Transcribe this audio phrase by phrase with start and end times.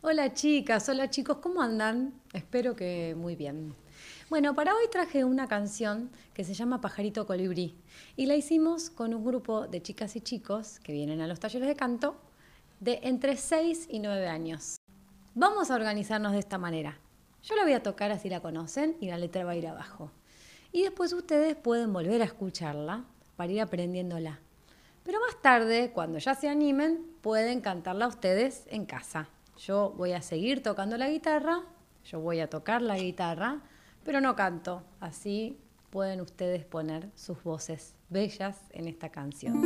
[0.00, 2.14] Hola chicas, hola chicos, ¿cómo andan?
[2.32, 3.74] Espero que muy bien.
[4.30, 7.76] Bueno, para hoy traje una canción que se llama Pajarito Colibrí
[8.14, 11.66] y la hicimos con un grupo de chicas y chicos que vienen a los talleres
[11.66, 12.14] de canto
[12.78, 14.76] de entre 6 y 9 años.
[15.34, 16.96] Vamos a organizarnos de esta manera.
[17.42, 20.12] Yo la voy a tocar así la conocen y la letra va a ir abajo.
[20.70, 23.04] Y después ustedes pueden volver a escucharla
[23.34, 24.38] para ir aprendiéndola.
[25.02, 29.28] Pero más tarde, cuando ya se animen, pueden cantarla ustedes en casa.
[29.58, 31.62] Yo voy a seguir tocando la guitarra,
[32.04, 33.60] yo voy a tocar la guitarra,
[34.04, 34.84] pero no canto.
[35.00, 35.58] Así
[35.90, 39.60] pueden ustedes poner sus voces bellas en esta canción.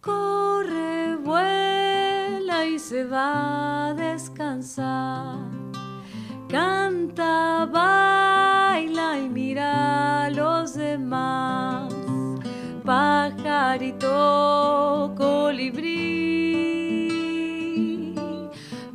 [0.00, 5.61] Corre, vuela y se va a descansar
[7.14, 11.92] Canta, baila y mira a los demás.
[12.84, 14.08] Pajarito
[15.16, 16.22] colibrí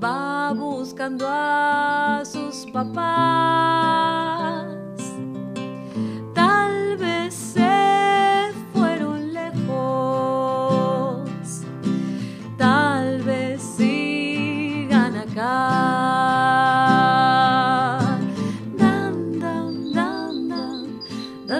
[0.03, 4.36] va buscando a sus papás.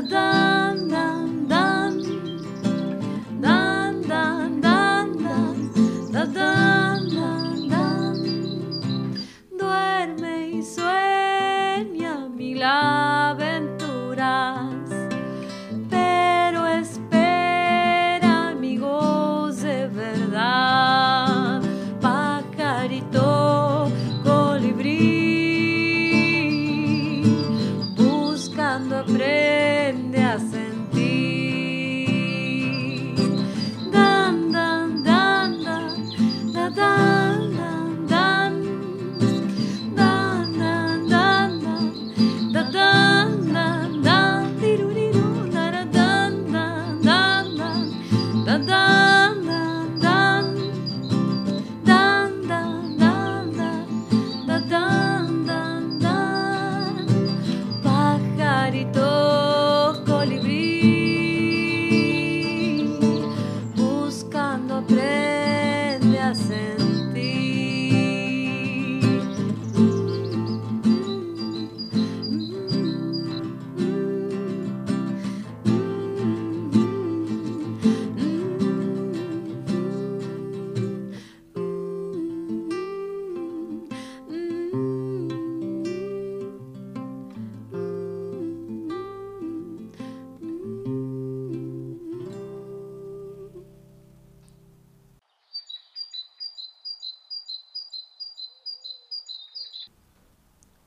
[0.02, 0.47] the.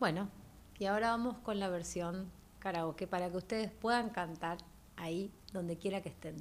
[0.01, 0.31] Bueno,
[0.79, 4.57] y ahora vamos con la versión karaoke para que ustedes puedan cantar
[4.97, 6.37] ahí donde quiera que estén.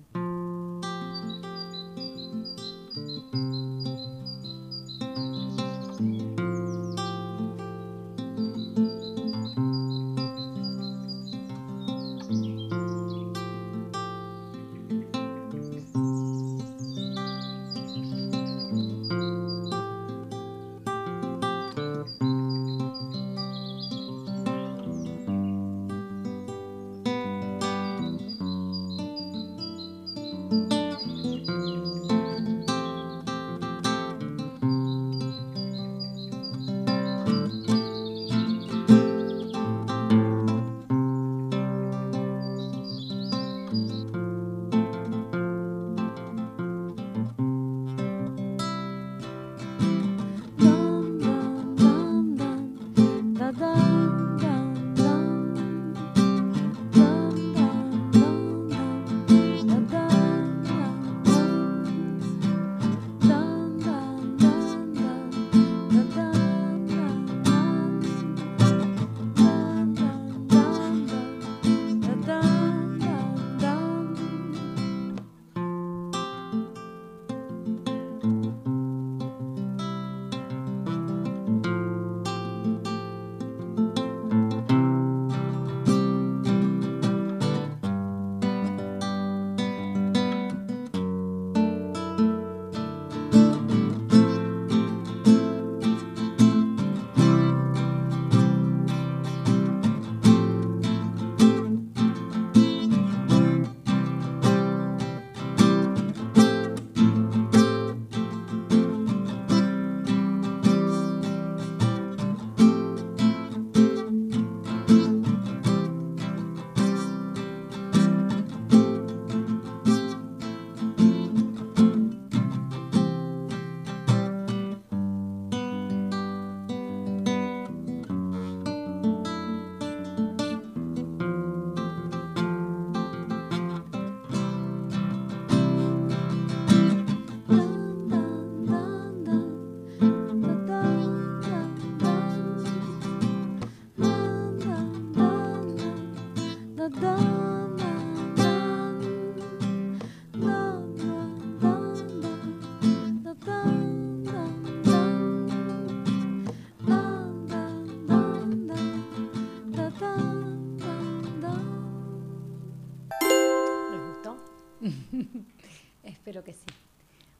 [166.04, 166.66] Espero que sí.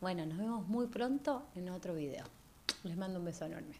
[0.02, 2.26] Bueno, nos vemos muy pronto en otro video.
[2.84, 3.76] Les mando un beso enorme.